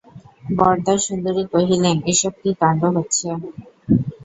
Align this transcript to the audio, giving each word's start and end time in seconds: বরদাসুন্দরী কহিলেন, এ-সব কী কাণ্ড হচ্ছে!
বরদাসুন্দরী 0.57 1.43
কহিলেন, 1.53 1.97
এ-সব 2.11 2.33
কী 2.41 2.51
কাণ্ড 2.61 2.81
হচ্ছে! 2.95 3.27